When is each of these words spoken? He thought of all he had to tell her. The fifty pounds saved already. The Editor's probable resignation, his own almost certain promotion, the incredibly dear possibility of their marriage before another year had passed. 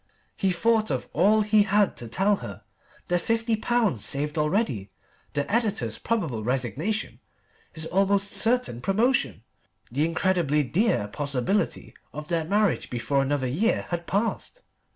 He 0.35 0.51
thought 0.51 0.89
of 0.89 1.07
all 1.13 1.41
he 1.41 1.61
had 1.61 1.95
to 1.97 2.07
tell 2.07 2.37
her. 2.37 2.63
The 3.07 3.19
fifty 3.19 3.55
pounds 3.55 4.03
saved 4.03 4.35
already. 4.35 4.89
The 5.33 5.45
Editor's 5.53 5.99
probable 5.99 6.43
resignation, 6.43 7.19
his 7.71 7.85
own 7.85 7.99
almost 8.07 8.29
certain 8.31 8.81
promotion, 8.81 9.43
the 9.91 10.05
incredibly 10.05 10.63
dear 10.63 11.07
possibility 11.07 11.93
of 12.13 12.29
their 12.29 12.45
marriage 12.45 12.89
before 12.89 13.21
another 13.21 13.45
year 13.45 13.85
had 13.89 14.07
passed. 14.07 14.63